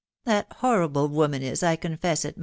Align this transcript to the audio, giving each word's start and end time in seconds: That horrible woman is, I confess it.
That 0.25 0.47
horrible 0.61 1.09
woman 1.09 1.43
is, 1.43 1.61
I 1.61 1.75
confess 1.75 2.25
it. 2.25 2.35